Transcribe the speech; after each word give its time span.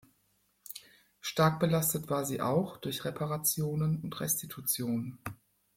Stark 1.19 1.59
belastet 1.59 2.09
war 2.09 2.25
sie 2.25 2.41
auch 2.41 2.77
durch 2.77 3.05
Reparationen 3.05 3.99
und 4.01 4.19
Restitution. 4.19 5.19